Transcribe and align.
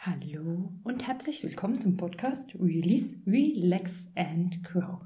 Hallo 0.00 0.72
und 0.84 1.08
herzlich 1.08 1.42
willkommen 1.42 1.80
zum 1.80 1.96
Podcast 1.96 2.54
Release, 2.54 3.16
Relax 3.26 4.06
and 4.14 4.62
Grow. 4.62 5.00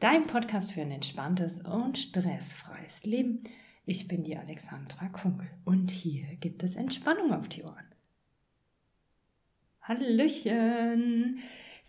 Dein 0.00 0.26
Podcast 0.26 0.72
für 0.72 0.80
ein 0.80 0.90
entspanntes 0.90 1.60
und 1.60 1.98
stressfreies 1.98 3.04
Leben. 3.04 3.42
Ich 3.84 4.08
bin 4.08 4.24
die 4.24 4.38
Alexandra 4.38 5.08
Kunkel 5.08 5.50
und 5.66 5.90
hier 5.90 6.24
gibt 6.36 6.62
es 6.62 6.74
Entspannung 6.74 7.34
auf 7.34 7.48
die 7.48 7.64
Ohren. 7.64 7.84
Hallöchen! 9.82 11.40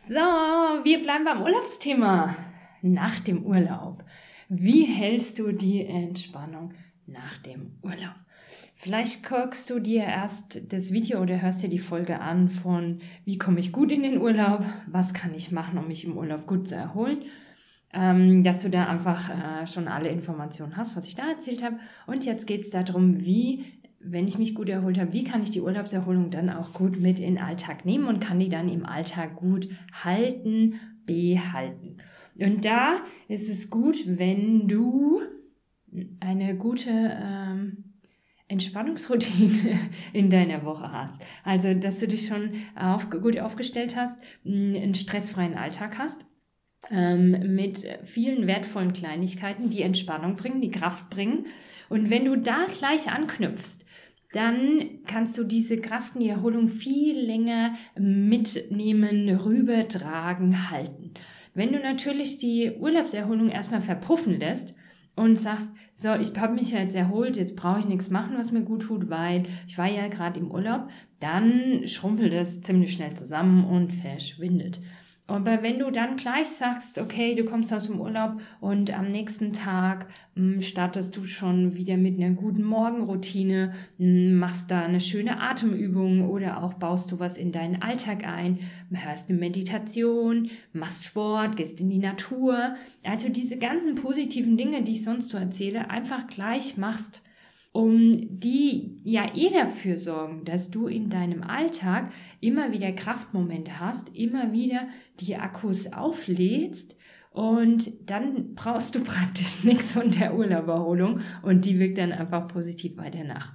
So, 0.09 0.15
wir 0.15 1.03
bleiben 1.03 1.23
beim 1.23 1.43
Urlaubsthema. 1.43 2.35
Nach 2.81 3.21
dem 3.21 3.45
Urlaub. 3.45 4.03
Wie 4.49 4.83
hältst 4.83 5.39
du 5.39 5.53
die 5.53 5.85
Entspannung 5.85 6.73
nach 7.11 7.37
dem 7.39 7.77
Urlaub? 7.81 8.15
Vielleicht 8.73 9.27
guckst 9.27 9.69
du 9.69 9.79
dir 9.79 10.03
erst 10.03 10.59
das 10.73 10.91
Video 10.91 11.21
oder 11.21 11.39
hörst 11.39 11.61
dir 11.61 11.69
die 11.69 11.77
Folge 11.77 12.19
an 12.19 12.49
von, 12.49 12.97
wie 13.25 13.37
komme 13.37 13.59
ich 13.59 13.71
gut 13.71 13.91
in 13.91 14.01
den 14.01 14.19
Urlaub, 14.19 14.65
was 14.87 15.13
kann 15.13 15.35
ich 15.35 15.51
machen, 15.51 15.77
um 15.77 15.87
mich 15.87 16.03
im 16.03 16.17
Urlaub 16.17 16.47
gut 16.47 16.67
zu 16.67 16.75
erholen, 16.75 17.19
ähm, 17.93 18.43
dass 18.43 18.63
du 18.63 18.71
da 18.71 18.87
einfach 18.87 19.29
äh, 19.29 19.67
schon 19.67 19.87
alle 19.87 20.09
Informationen 20.09 20.77
hast, 20.77 20.95
was 20.95 21.05
ich 21.05 21.13
da 21.13 21.29
erzählt 21.29 21.61
habe. 21.61 21.77
Und 22.07 22.25
jetzt 22.25 22.47
geht 22.47 22.61
es 22.61 22.71
darum, 22.71 23.23
wie, 23.23 23.65
wenn 23.99 24.27
ich 24.27 24.39
mich 24.39 24.55
gut 24.55 24.67
erholt 24.67 24.99
habe, 24.99 25.13
wie 25.13 25.25
kann 25.25 25.43
ich 25.43 25.51
die 25.51 25.61
Urlaubserholung 25.61 26.31
dann 26.31 26.49
auch 26.49 26.73
gut 26.73 26.99
mit 26.99 27.19
in 27.19 27.35
den 27.35 27.43
Alltag 27.43 27.85
nehmen 27.85 28.07
und 28.07 28.19
kann 28.19 28.39
die 28.39 28.49
dann 28.49 28.67
im 28.67 28.83
Alltag 28.83 29.35
gut 29.35 29.69
halten, 30.03 30.79
behalten. 31.05 31.97
Und 32.39 32.65
da 32.65 32.95
ist 33.27 33.47
es 33.47 33.69
gut, 33.69 34.17
wenn 34.17 34.67
du 34.67 35.21
eine 36.19 36.55
gute 36.55 36.89
ähm, 36.89 37.91
Entspannungsroutine 38.47 39.79
in 40.13 40.29
deiner 40.29 40.65
Woche 40.65 40.91
hast. 40.91 41.21
Also, 41.43 41.73
dass 41.73 41.99
du 41.99 42.07
dich 42.07 42.27
schon 42.27 42.51
auf, 42.75 43.09
gut 43.09 43.39
aufgestellt 43.39 43.95
hast, 43.95 44.19
einen 44.45 44.93
stressfreien 44.93 45.55
Alltag 45.55 45.97
hast 45.97 46.25
ähm, 46.89 47.55
mit 47.55 47.87
vielen 48.03 48.47
wertvollen 48.47 48.93
Kleinigkeiten, 48.93 49.69
die 49.69 49.81
Entspannung 49.81 50.35
bringen, 50.35 50.61
die 50.61 50.71
Kraft 50.71 51.09
bringen. 51.09 51.45
Und 51.89 52.09
wenn 52.09 52.25
du 52.25 52.35
da 52.35 52.65
gleich 52.65 53.09
anknüpfst, 53.11 53.85
dann 54.33 55.01
kannst 55.07 55.37
du 55.37 55.43
diese 55.43 55.79
Kraft 55.79 56.15
und 56.15 56.21
die 56.21 56.29
Erholung 56.29 56.69
viel 56.69 57.19
länger 57.19 57.73
mitnehmen, 57.97 59.29
rübertragen, 59.29 60.69
halten. 60.71 61.13
Wenn 61.53 61.73
du 61.73 61.79
natürlich 61.79 62.37
die 62.37 62.71
Urlaubserholung 62.71 63.49
erstmal 63.49 63.81
verpuffen 63.81 64.39
lässt 64.39 64.73
und 65.15 65.37
sagst, 65.37 65.71
so, 65.93 66.13
ich 66.15 66.35
habe 66.37 66.53
mich 66.53 66.71
jetzt 66.71 66.95
erholt, 66.95 67.37
jetzt 67.37 67.55
brauche 67.55 67.79
ich 67.79 67.85
nichts 67.85 68.09
machen, 68.09 68.37
was 68.37 68.51
mir 68.51 68.61
gut 68.61 68.83
tut, 68.83 69.09
weil 69.09 69.43
ich 69.67 69.77
war 69.77 69.87
ja 69.87 70.07
gerade 70.07 70.39
im 70.39 70.51
Urlaub, 70.51 70.87
dann 71.19 71.87
schrumpelt 71.87 72.33
es 72.33 72.61
ziemlich 72.61 72.93
schnell 72.93 73.13
zusammen 73.13 73.65
und 73.65 73.89
verschwindet. 73.89 74.79
Aber 75.27 75.63
wenn 75.63 75.79
du 75.79 75.91
dann 75.91 76.17
gleich 76.17 76.47
sagst, 76.47 76.97
okay, 76.97 77.35
du 77.35 77.45
kommst 77.45 77.71
aus 77.71 77.87
dem 77.87 78.01
Urlaub 78.01 78.41
und 78.59 78.97
am 78.97 79.07
nächsten 79.07 79.53
Tag 79.53 80.07
mh, 80.35 80.55
hm, 80.55 80.61
startest 80.61 81.15
du 81.15 81.25
schon 81.25 81.75
wieder 81.75 81.95
mit 81.95 82.19
einer 82.19 82.35
guten 82.35 82.63
Morgenroutine, 82.63 83.73
mh, 83.97 84.05
hm, 84.05 84.35
machst 84.39 84.71
da 84.71 84.81
eine 84.81 84.99
schöne 84.99 85.39
Atemübung 85.39 86.29
oder 86.29 86.61
auch 86.61 86.73
baust 86.73 87.11
du 87.11 87.19
was 87.19 87.37
in 87.37 87.53
deinen 87.53 87.81
Alltag 87.81 88.25
ein, 88.27 88.59
hörst 88.91 89.29
eine 89.29 89.39
Meditation, 89.39 90.49
machst 90.73 91.05
Sport, 91.05 91.55
gehst 91.55 91.79
in 91.79 91.89
die 91.89 91.99
Natur. 91.99 92.75
Also 93.03 93.29
diese 93.29 93.57
ganzen 93.57 93.95
positiven 93.95 94.57
Dinge, 94.57 94.83
die 94.83 94.93
ich 94.93 95.03
sonst 95.03 95.29
so 95.29 95.37
erzähle, 95.37 95.89
einfach 95.89 96.27
gleich 96.27 96.75
machst 96.75 97.21
um 97.71 98.39
die 98.39 98.99
ja 99.03 99.33
eh 99.33 99.49
dafür 99.49 99.97
sorgen, 99.97 100.43
dass 100.43 100.71
du 100.71 100.87
in 100.87 101.09
deinem 101.09 101.43
Alltag 101.43 102.11
immer 102.41 102.71
wieder 102.71 102.91
Kraftmomente 102.91 103.79
hast, 103.79 104.13
immer 104.15 104.51
wieder 104.51 104.87
die 105.19 105.37
Akkus 105.37 105.91
auflädst 105.93 106.97
und 107.31 107.91
dann 108.09 108.55
brauchst 108.55 108.95
du 108.95 108.99
praktisch 109.03 109.63
nichts 109.63 109.93
von 109.93 110.11
der 110.11 110.35
Urlauberholung 110.35 111.21
und 111.43 111.65
die 111.65 111.79
wirkt 111.79 111.97
dann 111.97 112.11
einfach 112.11 112.47
positiv 112.47 112.97
weiter 112.97 113.23
nach. 113.23 113.53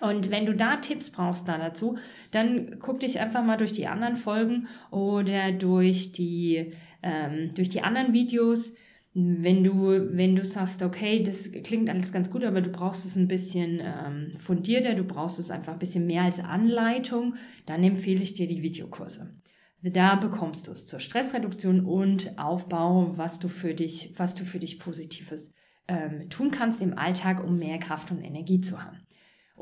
Und 0.00 0.32
wenn 0.32 0.46
du 0.46 0.54
da 0.54 0.78
Tipps 0.78 1.10
brauchst 1.10 1.46
da 1.46 1.58
dazu, 1.58 1.96
dann 2.32 2.78
guck 2.80 2.98
dich 2.98 3.20
einfach 3.20 3.44
mal 3.44 3.56
durch 3.56 3.72
die 3.72 3.86
anderen 3.86 4.16
Folgen 4.16 4.66
oder 4.90 5.52
durch 5.52 6.10
die, 6.10 6.72
ähm, 7.04 7.54
durch 7.54 7.68
die 7.68 7.82
anderen 7.82 8.12
Videos 8.12 8.74
wenn 9.14 9.62
du, 9.62 10.16
wenn 10.16 10.34
du 10.36 10.44
sagst, 10.44 10.82
okay, 10.82 11.22
das 11.22 11.50
klingt 11.52 11.90
alles 11.90 12.12
ganz 12.12 12.30
gut, 12.30 12.44
aber 12.44 12.62
du 12.62 12.70
brauchst 12.70 13.04
es 13.04 13.14
ein 13.14 13.28
bisschen 13.28 13.80
ähm, 13.82 14.30
fundierter, 14.38 14.94
du 14.94 15.04
brauchst 15.04 15.38
es 15.38 15.50
einfach 15.50 15.74
ein 15.74 15.78
bisschen 15.78 16.06
mehr 16.06 16.22
als 16.22 16.38
Anleitung, 16.38 17.34
dann 17.66 17.84
empfehle 17.84 18.22
ich 18.22 18.32
dir 18.32 18.46
die 18.46 18.62
Videokurse. 18.62 19.34
Da 19.82 20.14
bekommst 20.14 20.66
du 20.66 20.72
es 20.72 20.86
zur 20.86 21.00
Stressreduktion 21.00 21.84
und 21.84 22.38
Aufbau, 22.38 23.18
was 23.18 23.38
du 23.38 23.48
für 23.48 23.74
dich, 23.74 24.14
was 24.16 24.34
du 24.34 24.44
für 24.44 24.60
dich 24.60 24.78
Positives 24.78 25.52
ähm, 25.88 26.30
tun 26.30 26.50
kannst 26.50 26.80
im 26.80 26.96
Alltag, 26.96 27.44
um 27.44 27.58
mehr 27.58 27.78
Kraft 27.78 28.12
und 28.12 28.22
Energie 28.22 28.60
zu 28.60 28.82
haben. 28.82 29.01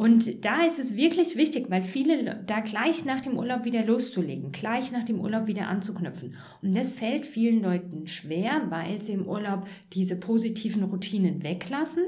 Und 0.01 0.47
da 0.47 0.65
ist 0.65 0.79
es 0.79 0.97
wirklich 0.97 1.37
wichtig, 1.37 1.67
weil 1.69 1.83
viele 1.83 2.43
da 2.47 2.61
gleich 2.61 3.05
nach 3.05 3.21
dem 3.21 3.37
Urlaub 3.37 3.67
wieder 3.67 3.85
loszulegen, 3.85 4.51
gleich 4.51 4.93
nach 4.93 5.05
dem 5.05 5.21
Urlaub 5.21 5.47
wieder 5.47 5.69
anzuknüpfen. 5.69 6.37
Und 6.63 6.75
das 6.75 6.95
fällt 6.95 7.27
vielen 7.27 7.63
Leuten 7.63 8.07
schwer, 8.07 8.63
weil 8.71 9.03
sie 9.03 9.13
im 9.13 9.27
Urlaub 9.27 9.67
diese 9.93 10.17
positiven 10.17 10.85
Routinen 10.85 11.43
weglassen 11.43 12.05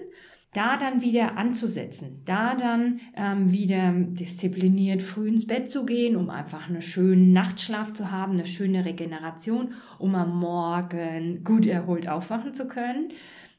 da 0.53 0.77
dann 0.77 1.01
wieder 1.01 1.39
anzusetzen, 1.39 2.21
da 2.27 2.55
dann 2.55 3.01
ähm, 3.17 3.53
wieder 3.53 3.93
diszipliniert 3.93 5.01
früh 5.01 5.29
ins 5.29 5.47
Bett 5.47 5.71
zu 5.71 5.87
gehen, 5.87 6.15
um 6.15 6.29
einfach 6.29 6.69
einen 6.69 6.83
schönen 6.83 7.33
Nachtschlaf 7.33 7.95
zu 7.95 8.11
haben, 8.11 8.33
eine 8.33 8.45
schöne 8.45 8.85
Regeneration, 8.85 9.73
um 9.99 10.15
am 10.15 10.39
Morgen 10.39 11.43
gut 11.43 11.67
erholt 11.67 12.07
aufwachen 12.07 12.55
zu 12.55 12.69
können. 12.69 13.13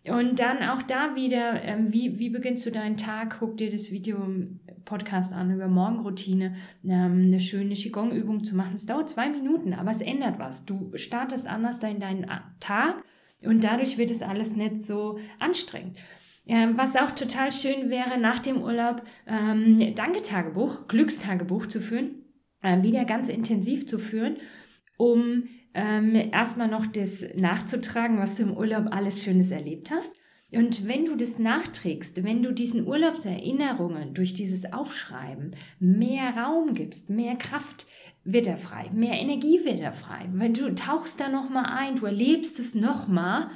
Und 0.05 0.39
dann 0.39 0.61
auch 0.63 0.83
da 0.83 1.15
wieder, 1.15 1.63
ähm, 1.63 1.93
wie, 1.93 2.19
wie 2.19 2.29
beginnst 2.29 2.65
du 2.65 2.71
deinen 2.71 2.97
Tag? 2.97 3.37
Guck 3.39 3.57
dir 3.57 3.71
das 3.71 3.89
Video 3.89 4.17
im 4.17 4.59
Podcast 4.83 5.31
an 5.31 5.49
über 5.49 5.69
Morgenroutine, 5.69 6.55
ähm, 6.83 7.23
eine 7.27 7.39
schöne 7.39 7.73
Qigong-Übung 7.73 8.43
zu 8.43 8.55
machen. 8.55 8.73
Es 8.75 8.85
dauert 8.85 9.09
zwei 9.09 9.29
Minuten, 9.29 9.73
aber 9.73 9.91
es 9.91 10.01
ändert 10.01 10.39
was. 10.39 10.65
Du 10.65 10.91
startest 10.95 11.47
anders 11.47 11.81
in 11.81 12.01
deinen 12.01 12.29
Tag 12.59 13.01
und 13.41 13.63
dadurch 13.63 13.97
wird 13.97 14.11
es 14.11 14.21
alles 14.21 14.55
nicht 14.55 14.81
so 14.81 15.17
anstrengend. 15.39 15.97
Ähm, 16.45 16.77
was 16.77 16.95
auch 16.95 17.11
total 17.11 17.51
schön 17.51 17.89
wäre, 17.89 18.17
nach 18.17 18.39
dem 18.39 18.61
Urlaub 18.61 19.03
ähm, 19.27 19.95
Danke-Tagebuch, 19.95 20.87
Glückstagebuch 20.87 21.67
zu 21.67 21.79
führen, 21.79 22.25
äh, 22.61 22.81
wieder 22.81 23.05
ganz 23.05 23.29
intensiv 23.29 23.87
zu 23.87 23.97
führen, 23.97 24.37
um 24.97 25.43
ähm, 25.73 26.15
erstmal 26.15 26.67
noch 26.67 26.85
das 26.85 27.25
nachzutragen, 27.35 28.17
was 28.19 28.35
du 28.35 28.43
im 28.43 28.57
Urlaub 28.57 28.87
alles 28.91 29.23
Schönes 29.23 29.51
erlebt 29.51 29.89
hast. 29.89 30.11
Und 30.51 30.87
wenn 30.87 31.05
du 31.05 31.15
das 31.15 31.39
nachträgst, 31.39 32.23
wenn 32.23 32.43
du 32.43 32.53
diesen 32.53 32.87
Urlaubserinnerungen 32.87 34.13
durch 34.13 34.35
dieses 34.35 34.71
Aufschreiben 34.71 35.55
mehr 35.79 36.37
Raum 36.37 36.75
gibst, 36.75 37.09
mehr 37.09 37.35
Kraft 37.35 37.87
wird 38.23 38.45
er 38.45 38.57
frei, 38.57 38.89
mehr 38.93 39.19
Energie 39.19 39.65
wird 39.65 39.79
er 39.79 39.93
frei. 39.93 40.29
Wenn 40.31 40.53
du 40.53 40.75
tauchst 40.75 41.19
da 41.19 41.27
nochmal 41.27 41.65
ein, 41.65 41.95
du 41.95 42.05
erlebst 42.05 42.59
es 42.59 42.75
nochmal 42.75 43.49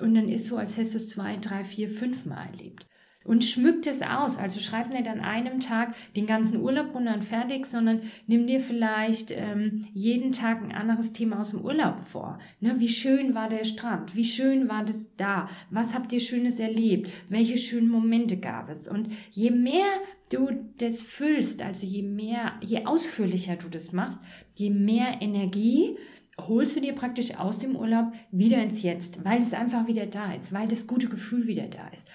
und 0.00 0.14
dann 0.14 0.28
ist 0.28 0.46
so, 0.46 0.56
als 0.56 0.76
hättest 0.76 0.94
du 0.94 0.98
es 0.98 1.08
zwei, 1.10 1.36
drei, 1.36 1.64
vier, 1.64 1.88
fünf 1.88 2.26
Mal 2.26 2.46
erlebt 2.46 2.86
und 3.24 3.44
schmückt 3.44 3.86
es 3.86 4.02
aus. 4.02 4.36
Also 4.36 4.60
schreib 4.60 4.90
nicht 4.90 5.08
an 5.08 5.20
einem 5.20 5.60
Tag 5.60 5.94
den 6.14 6.26
ganzen 6.26 6.60
Urlaub 6.60 6.94
runter 6.94 7.14
und 7.14 7.24
fertig, 7.24 7.66
sondern 7.66 8.02
nimm 8.26 8.46
dir 8.46 8.60
vielleicht 8.60 9.32
ähm, 9.32 9.86
jeden 9.92 10.32
Tag 10.32 10.62
ein 10.62 10.72
anderes 10.72 11.12
Thema 11.12 11.40
aus 11.40 11.50
dem 11.50 11.62
Urlaub 11.62 12.00
vor. 12.00 12.38
Ne, 12.60 12.78
wie 12.78 12.88
schön 12.88 13.34
war 13.34 13.48
der 13.48 13.64
Strand? 13.64 14.14
Wie 14.14 14.24
schön 14.24 14.68
war 14.68 14.84
das 14.84 15.08
da? 15.16 15.48
Was 15.70 15.94
habt 15.94 16.12
ihr 16.12 16.20
Schönes 16.20 16.60
erlebt? 16.60 17.10
Welche 17.28 17.56
schönen 17.56 17.88
Momente 17.88 18.36
gab 18.36 18.68
es? 18.68 18.86
Und 18.86 19.08
je 19.30 19.50
mehr 19.50 19.86
du 20.30 20.50
das 20.78 21.02
füllst, 21.02 21.62
also 21.62 21.86
je 21.86 22.02
mehr, 22.02 22.54
je 22.60 22.86
ausführlicher 22.86 23.56
du 23.56 23.68
das 23.68 23.92
machst, 23.92 24.18
je 24.54 24.70
mehr 24.70 25.20
Energie 25.20 25.96
holst 26.40 26.76
du 26.76 26.80
dir 26.80 26.94
praktisch 26.94 27.36
aus 27.36 27.58
dem 27.58 27.76
Urlaub 27.76 28.12
wieder 28.30 28.62
ins 28.62 28.82
Jetzt, 28.82 29.24
weil 29.24 29.42
es 29.42 29.54
einfach 29.54 29.86
wieder 29.86 30.06
da 30.06 30.32
ist, 30.32 30.52
weil 30.52 30.68
das 30.68 30.86
gute 30.86 31.08
Gefühl 31.08 31.46
wieder 31.46 31.68
da 31.68 31.88
ist 31.88 32.06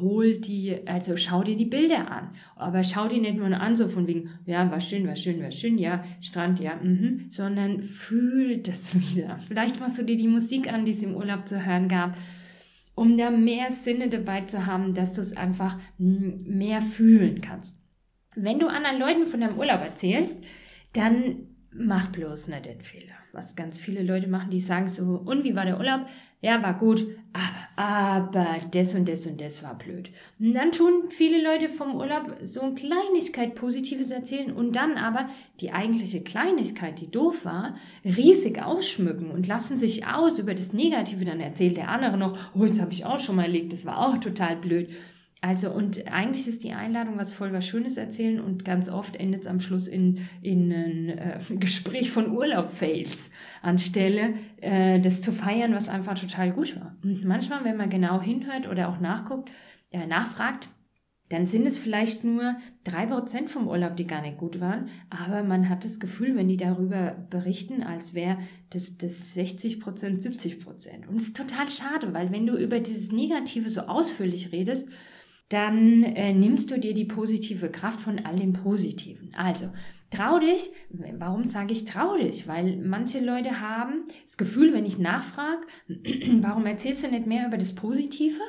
hol 0.00 0.36
die, 0.36 0.86
also 0.86 1.16
schau 1.16 1.42
dir 1.42 1.56
die 1.56 1.64
Bilder 1.64 2.10
an. 2.10 2.30
Aber 2.56 2.84
schau 2.84 3.08
dir 3.08 3.20
nicht 3.20 3.36
nur 3.36 3.48
an, 3.48 3.76
so 3.76 3.88
von 3.88 4.06
wegen, 4.06 4.30
ja, 4.46 4.70
war 4.70 4.80
schön, 4.80 5.06
war 5.06 5.16
schön, 5.16 5.42
war 5.42 5.50
schön, 5.50 5.78
ja, 5.78 6.04
Strand, 6.20 6.60
ja, 6.60 6.76
mhm, 6.76 7.26
sondern 7.30 7.82
fühl 7.82 8.58
das 8.58 8.94
wieder. 8.98 9.38
Vielleicht 9.48 9.80
machst 9.80 9.98
du 9.98 10.04
dir 10.04 10.16
die 10.16 10.28
Musik 10.28 10.72
an, 10.72 10.84
die 10.84 10.92
es 10.92 11.02
im 11.02 11.16
Urlaub 11.16 11.48
zu 11.48 11.64
hören 11.64 11.88
gab, 11.88 12.16
um 12.94 13.16
da 13.16 13.30
mehr 13.30 13.70
Sinne 13.70 14.08
dabei 14.08 14.42
zu 14.42 14.66
haben, 14.66 14.94
dass 14.94 15.14
du 15.14 15.20
es 15.20 15.36
einfach 15.36 15.78
mehr 15.98 16.80
fühlen 16.80 17.40
kannst. 17.40 17.78
Wenn 18.34 18.58
du 18.58 18.68
anderen 18.68 18.98
Leuten 18.98 19.26
von 19.26 19.40
deinem 19.40 19.58
Urlaub 19.58 19.80
erzählst, 19.80 20.36
dann 20.92 21.48
mach 21.72 22.08
bloß 22.08 22.48
nicht 22.48 22.66
den 22.66 22.80
Fehler. 22.80 23.14
Was 23.38 23.54
ganz 23.54 23.78
viele 23.78 24.02
Leute 24.02 24.26
machen, 24.26 24.50
die 24.50 24.58
sagen 24.58 24.88
so, 24.88 25.22
und 25.24 25.44
wie 25.44 25.54
war 25.54 25.64
der 25.64 25.78
Urlaub? 25.78 26.06
Ja, 26.40 26.60
war 26.60 26.76
gut, 26.76 27.06
aber, 27.76 28.56
das 28.72 28.96
und 28.96 29.08
das 29.08 29.28
und 29.28 29.40
das 29.40 29.62
war 29.62 29.78
blöd. 29.78 30.10
Und 30.40 30.54
dann 30.54 30.72
tun 30.72 31.04
viele 31.10 31.40
Leute 31.40 31.68
vom 31.68 31.94
Urlaub 31.94 32.34
so 32.42 32.62
eine 32.62 32.74
Kleinigkeit 32.74 33.54
Positives 33.54 34.10
erzählen 34.10 34.50
und 34.50 34.74
dann 34.74 34.96
aber 34.96 35.28
die 35.60 35.70
eigentliche 35.70 36.20
Kleinigkeit, 36.20 37.00
die 37.00 37.12
doof 37.12 37.44
war, 37.44 37.76
riesig 38.04 38.60
ausschmücken 38.60 39.30
und 39.30 39.46
lassen 39.46 39.78
sich 39.78 40.04
aus 40.04 40.40
über 40.40 40.54
das 40.54 40.72
Negative. 40.72 41.24
Dann 41.24 41.38
erzählt 41.38 41.76
der 41.76 41.90
andere 41.90 42.16
noch, 42.16 42.36
oh, 42.56 42.66
das 42.66 42.80
habe 42.80 42.92
ich 42.92 43.04
auch 43.04 43.20
schon 43.20 43.36
mal 43.36 43.44
erlebt, 43.44 43.72
das 43.72 43.86
war 43.86 43.98
auch 43.98 44.18
total 44.18 44.56
blöd. 44.56 44.90
Also, 45.40 45.70
und 45.70 46.08
eigentlich 46.08 46.48
ist 46.48 46.64
die 46.64 46.72
Einladung, 46.72 47.16
was 47.16 47.32
voll 47.32 47.52
was 47.52 47.64
Schönes 47.66 47.96
erzählen 47.96 48.40
und 48.40 48.64
ganz 48.64 48.88
oft 48.88 49.14
endet 49.14 49.42
es 49.42 49.46
am 49.46 49.60
Schluss 49.60 49.86
in, 49.86 50.26
in 50.42 50.72
ein 50.72 51.08
äh, 51.10 51.38
Gespräch 51.50 52.10
von 52.10 52.32
Urlaub-Fails, 52.32 53.30
anstelle 53.62 54.34
äh, 54.60 54.98
das 55.00 55.20
zu 55.20 55.32
feiern, 55.32 55.74
was 55.74 55.88
einfach 55.88 56.18
total 56.18 56.50
gut 56.50 56.78
war. 56.80 56.96
Und 57.04 57.24
manchmal, 57.24 57.64
wenn 57.64 57.76
man 57.76 57.88
genau 57.88 58.20
hinhört 58.20 58.68
oder 58.68 58.88
auch 58.88 58.98
nachguckt, 58.98 59.50
äh, 59.92 60.06
nachfragt, 60.06 60.70
dann 61.28 61.46
sind 61.46 61.66
es 61.66 61.78
vielleicht 61.78 62.24
nur 62.24 62.56
drei 62.84 63.06
Prozent 63.06 63.50
vom 63.50 63.68
Urlaub, 63.68 63.96
die 63.96 64.06
gar 64.06 64.22
nicht 64.22 64.38
gut 64.38 64.60
waren, 64.60 64.88
aber 65.10 65.42
man 65.42 65.68
hat 65.68 65.84
das 65.84 66.00
Gefühl, 66.00 66.34
wenn 66.36 66.48
die 66.48 66.56
darüber 66.56 67.10
berichten, 67.30 67.82
als 67.82 68.14
wäre 68.14 68.38
das, 68.70 68.96
das 68.96 69.34
60 69.34 69.78
Prozent, 69.78 70.22
70 70.22 70.60
Prozent. 70.60 71.06
Und 71.06 71.16
es 71.16 71.24
ist 71.24 71.36
total 71.36 71.68
schade, 71.68 72.14
weil 72.14 72.32
wenn 72.32 72.46
du 72.46 72.56
über 72.56 72.80
dieses 72.80 73.12
Negative 73.12 73.68
so 73.68 73.82
ausführlich 73.82 74.52
redest, 74.52 74.88
dann 75.48 76.02
äh, 76.02 76.32
nimmst 76.32 76.70
du 76.70 76.78
dir 76.78 76.94
die 76.94 77.06
positive 77.06 77.70
Kraft 77.70 78.00
von 78.00 78.18
all 78.18 78.36
dem 78.36 78.52
Positiven. 78.52 79.32
Also, 79.34 79.70
trau 80.10 80.38
dich. 80.38 80.70
Warum 81.18 81.44
sage 81.44 81.72
ich 81.72 81.84
trau 81.84 82.16
dich? 82.16 82.46
Weil 82.46 82.76
manche 82.76 83.20
Leute 83.20 83.60
haben 83.60 84.04
das 84.24 84.36
Gefühl, 84.36 84.72
wenn 84.72 84.84
ich 84.84 84.98
nachfrage, 84.98 85.66
warum 86.40 86.66
erzählst 86.66 87.04
du 87.04 87.08
nicht 87.08 87.26
mehr 87.26 87.46
über 87.46 87.56
das 87.56 87.74
Positive? 87.74 88.40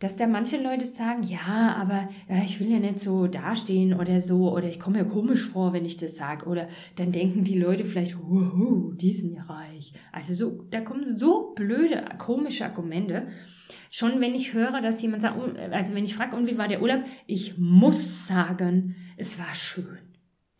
Dass 0.00 0.16
da 0.16 0.26
manche 0.26 0.56
Leute 0.56 0.86
sagen, 0.86 1.22
ja, 1.22 1.76
aber 1.78 2.08
äh, 2.26 2.42
ich 2.44 2.58
will 2.58 2.72
ja 2.72 2.78
nicht 2.78 3.00
so 3.00 3.26
dastehen 3.26 3.92
oder 3.92 4.20
so, 4.22 4.50
oder 4.50 4.66
ich 4.66 4.80
komme 4.80 5.02
mir 5.02 5.08
komisch 5.08 5.44
vor, 5.44 5.74
wenn 5.74 5.84
ich 5.84 5.98
das 5.98 6.16
sage. 6.16 6.46
Oder 6.46 6.68
dann 6.96 7.12
denken 7.12 7.44
die 7.44 7.58
Leute 7.58 7.84
vielleicht, 7.84 8.18
wuhu, 8.18 8.94
die 8.94 9.12
sind 9.12 9.34
ja 9.34 9.42
reich. 9.42 9.92
Also 10.10 10.32
so, 10.32 10.64
da 10.70 10.80
kommen 10.80 11.18
so 11.18 11.52
blöde, 11.54 12.02
komische 12.16 12.64
Argumente. 12.64 13.28
Schon 13.90 14.22
wenn 14.22 14.34
ich 14.34 14.54
höre, 14.54 14.80
dass 14.80 15.02
jemand 15.02 15.20
sagt, 15.20 15.36
oh, 15.38 15.52
also 15.70 15.94
wenn 15.94 16.04
ich 16.04 16.14
frage, 16.14 16.34
und 16.34 16.48
wie 16.48 16.56
war 16.56 16.68
der 16.68 16.80
Urlaub? 16.80 17.04
Ich 17.26 17.58
muss 17.58 18.26
sagen, 18.26 18.96
es 19.18 19.38
war 19.38 19.52
schön. 19.52 19.98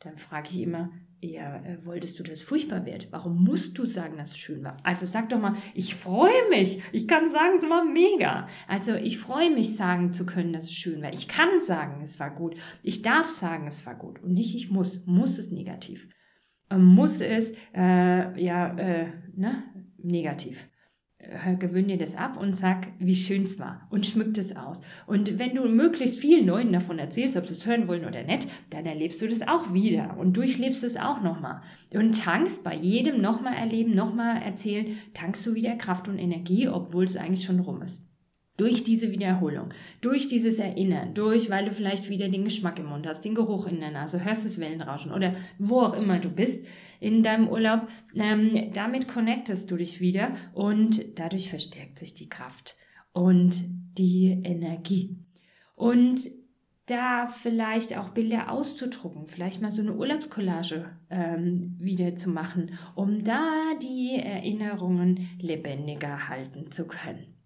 Dann 0.00 0.17
frage 0.17 0.49
ich 0.50 0.62
immer, 0.62 0.91
ja, 1.20 1.56
äh, 1.58 1.85
wolltest 1.85 2.19
du, 2.19 2.23
dass 2.23 2.41
es 2.41 2.43
furchtbar 2.43 2.87
wird? 2.87 3.08
Warum 3.12 3.44
musst 3.44 3.76
du 3.76 3.85
sagen, 3.85 4.17
dass 4.17 4.31
es 4.31 4.38
schön 4.38 4.64
war? 4.64 4.79
Also 4.82 5.05
sag 5.05 5.29
doch 5.29 5.38
mal, 5.38 5.56
ich 5.75 5.94
freue 5.94 6.49
mich. 6.49 6.81
Ich 6.93 7.06
kann 7.06 7.29
sagen, 7.29 7.58
es 7.58 7.69
war 7.69 7.85
mega. 7.85 8.47
Also 8.67 8.94
ich 8.94 9.19
freue 9.19 9.50
mich, 9.50 9.76
sagen 9.76 10.14
zu 10.14 10.25
können, 10.25 10.55
dass 10.55 10.64
es 10.64 10.73
schön 10.73 11.02
war. 11.02 11.12
Ich 11.12 11.29
kann 11.29 11.61
sagen, 11.61 12.00
es 12.02 12.19
war 12.19 12.35
gut. 12.35 12.56
Ich 12.82 13.02
darf 13.02 13.29
sagen, 13.29 13.67
es 13.67 13.85
war 13.85 13.94
gut. 13.94 14.23
Und 14.23 14.32
nicht, 14.32 14.56
ich 14.56 14.70
muss. 14.70 15.05
Muss 15.05 15.37
es 15.38 15.50
negativ. 15.50 16.08
Ähm, 16.70 16.87
muss 16.94 17.20
es, 17.20 17.52
äh, 17.75 18.43
ja, 18.43 18.75
äh, 18.79 19.12
ne, 19.37 19.64
negativ. 19.99 20.69
Äh, 21.22 21.56
gewöhn 21.56 21.88
dir 21.88 21.99
das 21.99 22.17
ab 22.17 22.38
und 22.40 22.56
sag, 22.56 22.88
wie 22.99 23.14
schön 23.14 23.43
es 23.43 23.58
war 23.58 23.87
und 23.90 24.06
schmück 24.06 24.32
das 24.34 24.56
aus. 24.56 24.81
Und 25.06 25.38
wenn 25.38 25.55
du 25.55 25.69
möglichst 25.69 26.19
vielen 26.19 26.46
Leuten 26.46 26.72
davon 26.72 26.99
erzählst, 26.99 27.37
ob 27.37 27.46
sie 27.46 27.52
es 27.52 27.67
hören 27.67 27.88
wollen 27.88 28.06
oder 28.06 28.22
nicht, 28.22 28.49
dann 28.70 28.87
erlebst 28.87 29.20
du 29.20 29.28
das 29.28 29.46
auch 29.46 29.75
wieder 29.75 30.17
und 30.19 30.37
durchlebst 30.37 30.82
es 30.82 30.96
auch 30.96 31.20
nochmal. 31.20 31.61
Und 31.93 32.22
tankst 32.22 32.64
bei 32.64 32.75
jedem 32.75 33.20
nochmal 33.20 33.55
erleben, 33.55 33.94
nochmal 33.94 34.40
erzählen, 34.43 34.96
tankst 35.12 35.46
du 35.46 35.55
wieder 35.55 35.76
Kraft 35.76 36.08
und 36.08 36.19
Energie, 36.19 36.69
obwohl 36.69 37.05
es 37.05 37.17
eigentlich 37.17 37.44
schon 37.44 37.61
rum 37.61 37.82
ist. 37.82 38.10
Durch 38.61 38.85
diese 38.85 39.11
Wiederholung, 39.11 39.71
durch 40.03 40.29
dieses 40.29 40.59
Erinnern, 40.59 41.15
durch, 41.15 41.49
weil 41.49 41.65
du 41.65 41.73
vielleicht 41.73 42.11
wieder 42.11 42.29
den 42.29 42.45
Geschmack 42.45 42.79
im 42.79 42.87
Mund 42.87 43.07
hast, 43.07 43.25
den 43.25 43.35
Geruch 43.35 43.67
in 43.67 43.81
der 43.81 43.91
Nase, 43.91 44.23
hörst 44.23 44.45
das 44.45 44.61
Wellenrauschen 44.61 45.12
oder 45.12 45.33
wo 45.59 45.81
auch 45.81 45.95
immer 45.95 46.19
du 46.19 46.29
bist 46.29 46.62
in 47.01 47.23
deinem 47.23 47.49
Urlaub, 47.49 47.89
ähm, 48.15 48.71
damit 48.75 49.09
connectest 49.09 49.71
du 49.71 49.79
dich 49.79 50.01
wieder 50.01 50.35
und 50.53 51.19
dadurch 51.19 51.49
verstärkt 51.49 51.99
sich 51.99 52.12
die 52.12 52.29
Kraft 52.29 52.77
und 53.15 53.65
die 53.97 54.43
Energie. 54.45 55.17
Und 55.75 56.21
da 56.85 57.29
vielleicht 57.29 57.97
auch 57.97 58.11
Bilder 58.11 58.53
auszudrucken, 58.53 59.27
vielleicht 59.27 59.62
mal 59.62 59.71
so 59.71 59.81
eine 59.81 59.95
Urlaubskollage 59.95 60.91
ähm, 61.09 61.77
wieder 61.79 62.15
zu 62.15 62.29
machen, 62.29 62.73
um 62.95 63.25
da 63.25 63.49
die 63.81 64.17
Erinnerungen 64.17 65.31
lebendiger 65.41 66.29
halten 66.29 66.71
zu 66.73 66.87
können. 66.87 67.39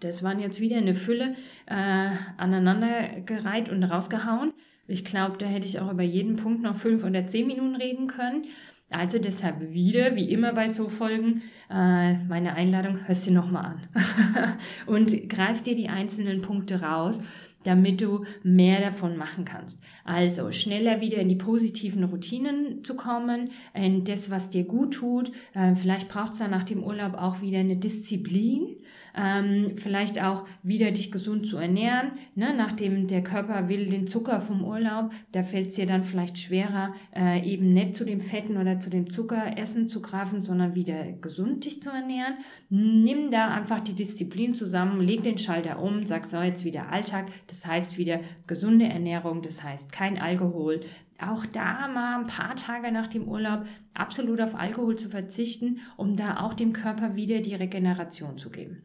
Das 0.00 0.22
waren 0.22 0.40
jetzt 0.40 0.60
wieder 0.60 0.76
eine 0.76 0.94
Fülle 0.94 1.34
äh, 1.66 2.10
aneinandergereiht 2.36 3.68
und 3.68 3.82
rausgehauen. 3.84 4.52
Ich 4.88 5.04
glaube, 5.04 5.36
da 5.38 5.46
hätte 5.46 5.66
ich 5.66 5.80
auch 5.80 5.90
über 5.90 6.02
jeden 6.02 6.36
Punkt 6.36 6.62
noch 6.62 6.76
fünf 6.76 7.04
oder 7.04 7.26
zehn 7.26 7.46
Minuten 7.46 7.76
reden 7.76 8.06
können. 8.06 8.44
Also 8.90 9.18
deshalb 9.18 9.72
wieder, 9.72 10.14
wie 10.14 10.30
immer 10.30 10.52
bei 10.52 10.68
so 10.68 10.88
Folgen, 10.88 11.42
äh, 11.68 12.14
meine 12.24 12.54
Einladung, 12.54 13.00
hörst 13.06 13.26
dir 13.26 13.32
nochmal 13.32 13.64
an. 13.66 13.88
und 14.86 15.28
greif 15.28 15.62
dir 15.62 15.74
die 15.74 15.88
einzelnen 15.88 16.40
Punkte 16.40 16.82
raus 16.82 17.20
damit 17.66 18.00
du 18.00 18.24
mehr 18.42 18.80
davon 18.80 19.16
machen 19.16 19.44
kannst. 19.44 19.80
Also 20.04 20.52
schneller 20.52 21.00
wieder 21.00 21.18
in 21.18 21.28
die 21.28 21.36
positiven 21.36 22.04
Routinen 22.04 22.84
zu 22.84 22.94
kommen, 22.94 23.50
in 23.74 24.04
das, 24.04 24.30
was 24.30 24.50
dir 24.50 24.64
gut 24.64 24.94
tut. 24.94 25.32
Äh, 25.54 25.74
vielleicht 25.74 26.08
braucht 26.08 26.32
es 26.32 26.38
dann 26.38 26.52
nach 26.52 26.64
dem 26.64 26.82
Urlaub 26.82 27.14
auch 27.14 27.42
wieder 27.42 27.58
eine 27.58 27.76
Disziplin, 27.76 28.76
ähm, 29.16 29.72
vielleicht 29.76 30.22
auch 30.22 30.44
wieder 30.62 30.90
dich 30.90 31.10
gesund 31.10 31.46
zu 31.46 31.56
ernähren. 31.56 32.12
Ne? 32.34 32.54
Nachdem 32.56 33.08
der 33.08 33.22
Körper 33.22 33.68
will 33.68 33.88
den 33.88 34.06
Zucker 34.06 34.40
vom 34.40 34.64
Urlaub, 34.64 35.10
da 35.32 35.42
fällt 35.42 35.68
es 35.68 35.74
dir 35.74 35.86
dann 35.86 36.04
vielleicht 36.04 36.38
schwerer, 36.38 36.92
äh, 37.14 37.42
eben 37.48 37.72
nicht 37.72 37.96
zu 37.96 38.04
dem 38.04 38.20
Fetten 38.20 38.56
oder 38.56 38.78
zu 38.78 38.90
dem 38.90 39.08
Zuckeressen 39.10 39.88
zu 39.88 40.02
greifen, 40.02 40.42
sondern 40.42 40.74
wieder 40.74 41.12
gesund 41.12 41.64
dich 41.64 41.82
zu 41.82 41.90
ernähren. 41.90 42.34
Nimm 42.68 43.30
da 43.30 43.48
einfach 43.48 43.80
die 43.80 43.94
Disziplin 43.94 44.54
zusammen, 44.54 45.00
leg 45.00 45.22
den 45.22 45.38
Schalter 45.38 45.82
um, 45.82 46.04
sag 46.04 46.26
so 46.26 46.40
jetzt 46.40 46.64
wieder 46.64 46.90
Alltag. 46.92 47.26
Das 47.46 47.66
heißt 47.66 47.96
wieder 47.96 48.20
gesunde 48.46 48.86
Ernährung, 48.86 49.42
das 49.42 49.62
heißt 49.62 49.92
kein 49.92 50.18
Alkohol, 50.18 50.80
auch 51.18 51.46
da 51.46 51.88
mal 51.88 52.18
ein 52.18 52.26
paar 52.26 52.56
Tage 52.56 52.92
nach 52.92 53.08
dem 53.08 53.26
Urlaub 53.26 53.64
absolut 53.94 54.40
auf 54.42 54.54
Alkohol 54.54 54.96
zu 54.96 55.08
verzichten, 55.08 55.78
um 55.96 56.14
da 56.14 56.40
auch 56.40 56.52
dem 56.52 56.74
Körper 56.74 57.16
wieder 57.16 57.40
die 57.40 57.54
Regeneration 57.54 58.36
zu 58.36 58.50
geben 58.50 58.82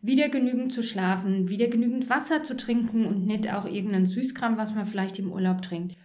wieder 0.00 0.28
genügend 0.28 0.72
zu 0.72 0.82
schlafen, 0.82 1.48
wieder 1.48 1.68
genügend 1.68 2.08
Wasser 2.08 2.42
zu 2.42 2.56
trinken 2.56 3.06
und 3.06 3.26
nicht 3.26 3.52
auch 3.52 3.64
irgendein 3.64 4.06
Süßkram, 4.06 4.56
was 4.56 4.74
man 4.74 4.86
vielleicht 4.86 5.18
im 5.18 5.32
Urlaub 5.32 5.62
trinkt. 5.62 5.96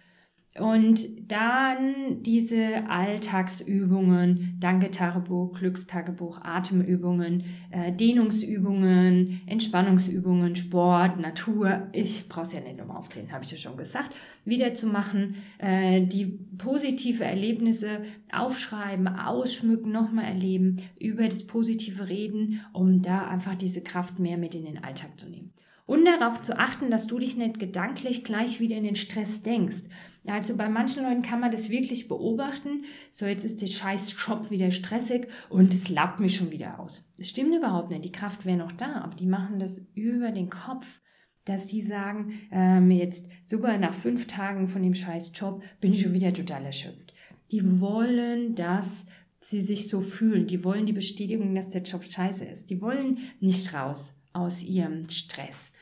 Und 0.56 1.08
dann 1.32 2.22
diese 2.22 2.88
Alltagsübungen, 2.88 4.56
Danke-Tagebuch, 4.60 5.58
Glückstagebuch, 5.58 6.42
Atemübungen, 6.42 7.42
äh, 7.70 7.90
Dehnungsübungen, 7.90 9.40
Entspannungsübungen, 9.46 10.54
Sport, 10.54 11.18
Natur. 11.18 11.88
Ich 11.90 12.28
brauche 12.28 12.42
es 12.42 12.52
ja 12.52 12.60
nicht 12.60 12.76
nochmal 12.76 12.98
aufzählen, 12.98 13.32
habe 13.32 13.42
ich 13.42 13.50
ja 13.50 13.56
schon 13.56 13.76
gesagt. 13.76 14.14
Wieder 14.44 14.74
zu 14.74 14.86
machen, 14.86 15.34
äh, 15.58 16.02
die 16.06 16.38
positive 16.56 17.24
Erlebnisse 17.24 18.02
aufschreiben, 18.32 19.08
ausschmücken, 19.08 19.90
nochmal 19.90 20.26
erleben, 20.26 20.76
über 21.00 21.28
das 21.28 21.48
positive 21.48 22.08
reden, 22.08 22.60
um 22.72 23.02
da 23.02 23.26
einfach 23.26 23.56
diese 23.56 23.80
Kraft 23.80 24.20
mehr 24.20 24.38
mit 24.38 24.54
in 24.54 24.66
den 24.66 24.84
Alltag 24.84 25.18
zu 25.18 25.28
nehmen. 25.28 25.50
Und 25.86 26.06
darauf 26.06 26.40
zu 26.40 26.58
achten, 26.58 26.90
dass 26.90 27.06
du 27.06 27.18
dich 27.18 27.36
nicht 27.36 27.58
gedanklich 27.58 28.24
gleich 28.24 28.58
wieder 28.58 28.76
in 28.76 28.84
den 28.84 28.96
Stress 28.96 29.42
denkst. 29.42 29.82
Also 30.26 30.56
bei 30.56 30.70
manchen 30.70 31.02
Leuten 31.02 31.20
kann 31.20 31.40
man 31.40 31.50
das 31.50 31.68
wirklich 31.68 32.08
beobachten. 32.08 32.84
So, 33.10 33.26
jetzt 33.26 33.44
ist 33.44 33.60
der 33.60 33.66
scheiß 33.66 34.16
Job 34.26 34.50
wieder 34.50 34.70
stressig 34.70 35.28
und 35.50 35.74
es 35.74 35.90
laubt 35.90 36.20
mich 36.20 36.36
schon 36.36 36.50
wieder 36.50 36.80
aus. 36.80 37.10
Das 37.18 37.28
stimmt 37.28 37.54
überhaupt 37.54 37.90
nicht. 37.90 38.04
Die 38.04 38.12
Kraft 38.12 38.46
wäre 38.46 38.56
noch 38.56 38.72
da, 38.72 39.02
aber 39.02 39.14
die 39.14 39.26
machen 39.26 39.58
das 39.58 39.86
über 39.94 40.30
den 40.30 40.48
Kopf, 40.48 41.02
dass 41.44 41.66
die 41.66 41.82
sagen, 41.82 42.32
ähm, 42.50 42.90
jetzt 42.90 43.28
super, 43.44 43.76
nach 43.76 43.92
fünf 43.92 44.26
Tagen 44.26 44.68
von 44.68 44.82
dem 44.82 44.94
scheiß 44.94 45.32
Job 45.34 45.62
bin 45.82 45.92
ich 45.92 46.00
schon 46.00 46.14
wieder 46.14 46.32
total 46.32 46.64
erschöpft. 46.64 47.12
Die 47.50 47.80
wollen, 47.80 48.54
dass 48.54 49.04
sie 49.42 49.60
sich 49.60 49.88
so 49.88 50.00
fühlen. 50.00 50.46
Die 50.46 50.64
wollen 50.64 50.86
die 50.86 50.94
Bestätigung, 50.94 51.54
dass 51.54 51.68
der 51.68 51.82
Job 51.82 52.04
scheiße 52.04 52.46
ist. 52.46 52.70
Die 52.70 52.80
wollen 52.80 53.18
nicht 53.40 53.74
raus 53.74 54.14
aus 54.34 54.62
ihrem 54.62 55.08
Stress. 55.08 55.72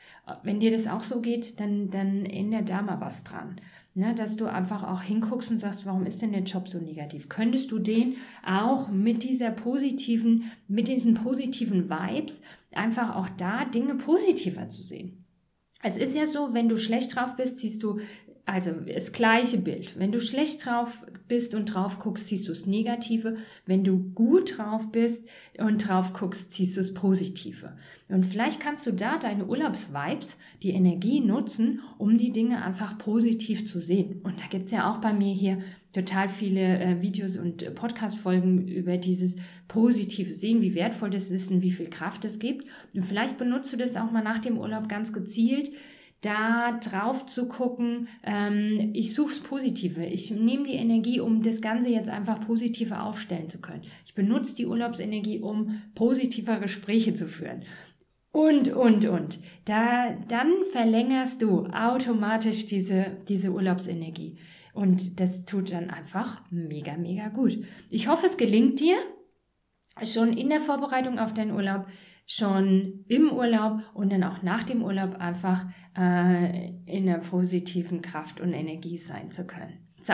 Wenn 0.43 0.61
dir 0.61 0.71
das 0.71 0.87
auch 0.87 1.01
so 1.01 1.19
geht, 1.19 1.59
dann, 1.59 1.89
dann 1.89 2.25
ändert 2.25 2.69
da 2.69 2.81
mal 2.81 3.01
was 3.01 3.25
dran. 3.25 3.59
Ne, 3.95 4.15
dass 4.15 4.37
du 4.37 4.45
einfach 4.45 4.83
auch 4.83 5.03
hinguckst 5.03 5.51
und 5.51 5.59
sagst, 5.59 5.85
warum 5.85 6.07
ist 6.07 6.21
denn 6.21 6.31
der 6.31 6.41
Job 6.41 6.67
so 6.67 6.79
negativ? 6.79 7.29
Könntest 7.29 7.71
du 7.71 7.77
den 7.77 8.15
auch 8.43 8.89
mit 8.89 9.21
dieser 9.21 9.51
positiven, 9.51 10.51
mit 10.67 10.87
diesen 10.87 11.13
positiven 11.13 11.89
Vibes 11.91 12.41
einfach 12.71 13.15
auch 13.15 13.29
da 13.29 13.65
Dinge 13.65 13.95
positiver 13.95 14.67
zu 14.67 14.81
sehen? 14.81 15.25
Es 15.83 15.97
ist 15.97 16.15
ja 16.15 16.25
so, 16.25 16.53
wenn 16.53 16.69
du 16.69 16.77
schlecht 16.77 17.15
drauf 17.15 17.35
bist, 17.35 17.59
siehst 17.59 17.83
du 17.83 17.99
also 18.45 18.71
das 18.71 19.13
gleiche 19.13 19.57
Bild. 19.57 19.97
Wenn 19.97 20.11
du 20.11 20.19
schlecht 20.19 20.65
drauf 20.65 21.05
bist 21.29 21.55
und 21.55 21.73
drauf 21.73 21.99
guckst, 21.99 22.27
siehst 22.27 22.47
du 22.47 22.51
das 22.51 22.65
Negative. 22.65 23.37
Wenn 23.65 23.85
du 23.85 23.97
gut 24.13 24.57
drauf 24.57 24.91
bist 24.91 25.25
und 25.57 25.87
drauf 25.87 26.11
guckst, 26.11 26.51
siehst 26.51 26.75
du 26.75 26.81
das 26.81 26.93
Positive. 26.93 27.77
Und 28.09 28.25
vielleicht 28.25 28.59
kannst 28.59 28.85
du 28.85 28.91
da 28.91 29.17
deine 29.17 29.45
Urlaubsvibes, 29.45 30.37
die 30.61 30.71
Energie 30.71 31.21
nutzen, 31.21 31.79
um 31.97 32.17
die 32.17 32.33
Dinge 32.33 32.63
einfach 32.63 32.97
positiv 32.97 33.65
zu 33.65 33.79
sehen. 33.79 34.19
Und 34.23 34.39
da 34.41 34.47
gibt's 34.49 34.71
ja 34.71 34.91
auch 34.91 34.97
bei 34.97 35.13
mir 35.13 35.33
hier 35.33 35.59
total 35.93 36.27
viele 36.27 36.79
äh, 36.79 37.01
Videos 37.01 37.37
und 37.37 37.63
äh, 37.63 37.71
Podcast-Folgen 37.71 38.67
über 38.67 38.97
dieses 38.97 39.37
positive 39.69 40.33
Sehen, 40.33 40.61
wie 40.61 40.75
wertvoll 40.75 41.11
das 41.11 41.31
ist 41.31 41.49
und 41.49 41.61
wie 41.61 41.71
viel 41.71 41.89
Kraft 41.89 42.25
es 42.25 42.39
gibt. 42.39 42.67
Und 42.93 43.03
vielleicht 43.03 43.37
benutzt 43.37 43.71
du 43.71 43.77
das 43.77 43.95
auch 43.95 44.11
mal 44.11 44.23
nach 44.23 44.39
dem 44.39 44.57
Urlaub 44.57 44.89
ganz 44.89 45.13
gezielt, 45.13 45.71
da 46.23 46.71
drauf 46.71 47.25
zu 47.25 47.47
gucken, 47.47 48.07
ähm, 48.23 48.91
ich 48.93 49.13
suche 49.13 49.33
das 49.33 49.39
Positive. 49.41 50.05
Ich 50.05 50.31
nehme 50.31 50.63
die 50.63 50.75
Energie, 50.75 51.19
um 51.19 51.43
das 51.43 51.61
Ganze 51.61 51.89
jetzt 51.89 52.09
einfach 52.09 52.39
positiver 52.39 53.03
aufstellen 53.03 53.49
zu 53.49 53.59
können. 53.59 53.83
Ich 54.05 54.15
benutze 54.15 54.55
die 54.55 54.65
Urlaubsenergie, 54.65 55.39
um 55.39 55.81
positiver 55.95 56.59
Gespräche 56.59 57.13
zu 57.13 57.27
führen. 57.27 57.63
Und, 58.31 58.69
und, 58.69 59.05
und. 59.05 59.37
Da, 59.65 60.11
dann 60.27 60.51
verlängerst 60.71 61.41
du 61.41 61.67
automatisch 61.67 62.65
diese, 62.67 63.17
diese 63.27 63.51
Urlaubsenergie. 63.51 64.37
Und 64.73 65.19
das 65.19 65.45
tut 65.45 65.71
dann 65.71 65.89
einfach 65.89 66.41
mega, 66.49 66.95
mega 66.97 67.27
gut. 67.27 67.57
Ich 67.89 68.07
hoffe, 68.07 68.25
es 68.25 68.37
gelingt 68.37 68.79
dir 68.79 68.95
schon 70.03 70.33
in 70.33 70.49
der 70.49 70.61
Vorbereitung 70.61 71.19
auf 71.19 71.33
deinen 71.33 71.51
Urlaub, 71.51 71.85
schon 72.25 73.05
im 73.07 73.31
Urlaub 73.31 73.81
und 73.93 74.11
dann 74.11 74.23
auch 74.23 74.41
nach 74.43 74.63
dem 74.63 74.83
Urlaub 74.83 75.15
einfach 75.15 75.65
äh, 75.97 76.69
in 76.85 77.05
der 77.05 77.17
positiven 77.17 78.01
Kraft 78.01 78.39
und 78.39 78.53
Energie 78.53 78.97
sein 78.97 79.31
zu 79.31 79.45
können. 79.45 79.79
So, 80.01 80.13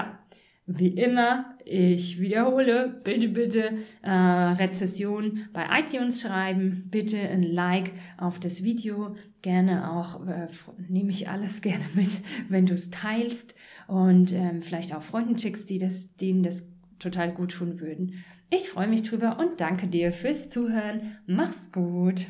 wie 0.72 0.90
immer, 0.90 1.58
ich 1.66 2.20
wiederhole, 2.20 3.02
bitte, 3.04 3.28
bitte 3.30 3.78
äh, 4.04 4.12
Rezession 4.12 5.40
bei 5.52 5.66
iTunes 5.80 6.22
schreiben, 6.22 6.84
bitte 6.92 7.18
ein 7.18 7.42
Like 7.42 7.92
auf 8.18 8.40
das 8.40 8.64
Video, 8.64 9.16
gerne 9.42 9.92
auch, 9.92 10.28
äh, 10.28 10.48
nehme 10.88 11.10
ich 11.10 11.28
alles 11.28 11.62
gerne 11.64 11.86
mit, 11.96 12.22
wenn 12.50 12.68
du 12.68 12.74
es 12.74 12.92
teilst 12.92 13.56
und 13.88 14.32
ähm, 14.32 14.62
vielleicht 14.62 14.96
auch 14.96 15.02
Freunden 15.02 15.40
schickst, 15.40 15.70
die 15.72 15.80
das, 15.80 16.16
denen 16.16 16.44
das 16.44 16.68
total 17.00 17.32
gut 17.32 17.52
tun 17.52 17.80
würden. 17.80 18.24
Ich 18.50 18.70
freue 18.70 18.88
mich 18.88 19.04
drüber 19.04 19.38
und 19.40 19.62
danke 19.62 19.88
dir 19.88 20.12
fürs 20.12 20.50
Zuhören. 20.50 21.18
Mach's 21.26 21.72
gut. 21.72 22.28